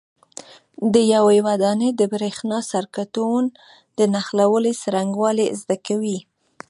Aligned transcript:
د 0.93 0.95
یوې 1.13 1.37
ودانۍ 1.47 1.89
د 1.95 2.01
برېښنا 2.13 2.59
سرکټونو 2.71 3.49
د 3.97 3.99
نښلولو 4.13 4.71
څرنګوالي 4.81 5.45
زده 5.61 5.77
کوئ. 5.87 6.17